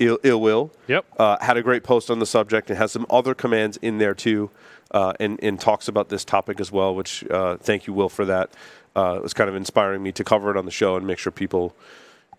Ill, 0.00 0.18
Ill 0.24 0.40
Will 0.40 0.72
Yep. 0.88 1.04
uh, 1.16 1.36
had 1.40 1.56
a 1.56 1.62
great 1.62 1.84
post 1.84 2.10
on 2.10 2.18
the 2.18 2.26
subject 2.26 2.68
and 2.68 2.76
has 2.78 2.90
some 2.90 3.06
other 3.10 3.32
commands 3.32 3.76
in 3.76 3.98
there 3.98 4.12
too, 4.12 4.50
uh, 4.90 5.12
and, 5.20 5.38
and 5.40 5.60
talks 5.60 5.86
about 5.86 6.08
this 6.08 6.24
topic 6.24 6.58
as 6.58 6.72
well. 6.72 6.92
Which 6.92 7.22
uh, 7.30 7.58
thank 7.58 7.86
you, 7.86 7.92
Will, 7.92 8.08
for 8.08 8.24
that. 8.24 8.50
Uh, 8.94 9.14
it 9.16 9.22
was 9.22 9.32
kind 9.32 9.48
of 9.48 9.56
inspiring 9.56 10.02
me 10.02 10.12
to 10.12 10.24
cover 10.24 10.50
it 10.50 10.56
on 10.56 10.64
the 10.64 10.70
show 10.70 10.96
and 10.96 11.06
make 11.06 11.18
sure 11.18 11.32
people 11.32 11.74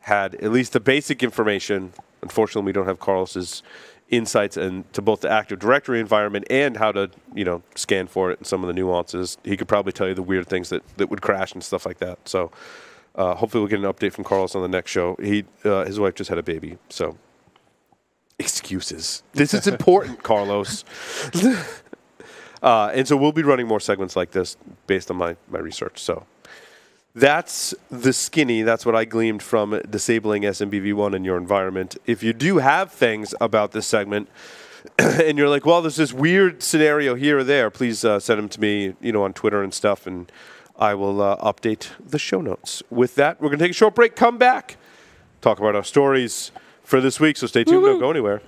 had 0.02 0.36
at 0.36 0.52
least 0.52 0.74
the 0.74 0.80
basic 0.80 1.24
information. 1.24 1.94
Unfortunately, 2.22 2.66
we 2.66 2.74
don't 2.74 2.86
have 2.86 3.00
Carlos's 3.00 3.64
insights 4.10 4.58
into 4.58 5.02
both 5.02 5.22
the 5.22 5.30
Active 5.30 5.60
Directory 5.60 6.00
environment 6.00 6.46
and 6.50 6.78
how 6.78 6.92
to 6.92 7.10
you 7.34 7.44
know 7.44 7.64
scan 7.76 8.08
for 8.08 8.32
it 8.32 8.40
and 8.40 8.48
some 8.48 8.64
of 8.64 8.68
the 8.68 8.74
nuances. 8.74 9.38
He 9.44 9.58
could 9.58 9.68
probably 9.68 9.94
tell 9.94 10.08
you 10.08 10.14
the 10.14 10.22
weird 10.22 10.48
things 10.48 10.70
that, 10.70 10.84
that 10.98 11.10
would 11.10 11.22
crash 11.22 11.54
and 11.54 11.64
stuff 11.64 11.86
like 11.86 12.00
that. 12.00 12.28
So. 12.28 12.52
Uh, 13.16 13.36
hopefully, 13.36 13.62
we'll 13.62 13.70
get 13.70 13.78
an 13.78 13.86
update 13.86 14.12
from 14.12 14.24
Carlos 14.24 14.56
on 14.56 14.64
the 14.64 14.68
next 14.68 14.90
show. 14.90 15.16
He, 15.22 15.46
uh, 15.64 15.86
his 15.86 16.00
wife 16.00 16.16
just 16.16 16.30
had 16.30 16.40
a 16.40 16.42
baby, 16.42 16.80
so 16.90 17.16
excuses. 18.40 19.24
This 19.34 19.54
is 19.54 19.68
important, 19.68 20.24
Carlos. 20.24 20.84
uh, 22.64 22.92
and 22.94 23.08
so 23.08 23.16
we'll 23.16 23.32
be 23.32 23.44
running 23.44 23.68
more 23.68 23.80
segments 23.80 24.16
like 24.16 24.32
this 24.32 24.58
based 24.88 25.12
on 25.12 25.18
my, 25.18 25.36
my 25.50 25.60
research. 25.60 26.00
So 26.00 26.26
that's 27.16 27.76
the 27.90 28.12
skinny. 28.12 28.64
That's 28.64 28.86
what 28.86 28.96
I 28.96 29.06
gleaned 29.06 29.44
from 29.44 29.80
disabling 29.90 30.44
SMBV1 30.44 31.16
in 31.16 31.24
your 31.24 31.38
environment. 31.38 31.96
If 32.06 32.24
you 32.24 32.34
do 32.34 32.58
have 32.58 32.92
things 32.92 33.36
about 33.40 33.72
this 33.72 33.86
segment, 33.86 34.30
and 34.98 35.38
you're 35.38 35.50
like, 35.50 35.66
well, 35.66 35.82
there's 35.82 35.96
this 35.96 36.12
weird 36.12 36.64
scenario 36.64 37.16
here 37.16 37.40
or 37.40 37.44
there, 37.44 37.70
please 37.70 38.04
uh, 38.04 38.20
send 38.20 38.40
them 38.40 38.50
to 38.50 38.60
me, 38.60 38.96
you 39.00 39.12
know, 39.12 39.24
on 39.24 39.34
Twitter 39.34 39.64
and 39.64 39.74
stuff, 39.74 40.08
and 40.08 40.32
I 40.78 40.96
will 40.96 41.22
uh, 41.22 41.38
update 41.38 41.90
the 42.04 42.20
show 42.20 42.42
notes. 42.42 42.82
With 42.90 43.16
that, 43.16 43.40
we're 43.40 43.50
going 43.50 43.60
to 43.60 43.66
take 43.66 43.72
a 43.72 43.76
short 43.76 43.96
break, 43.96 44.16
come 44.16 44.38
back, 44.38 44.78
talk 45.42 45.60
about 45.60 45.76
our 45.76 45.84
stories 45.84 46.52
for 46.84 47.00
this 47.00 47.20
week. 47.20 47.38
So 47.38 47.48
stay 47.48 47.64
tuned, 47.64 47.84
don't 47.84 48.00
go 48.00 48.12
anywhere. 48.12 48.42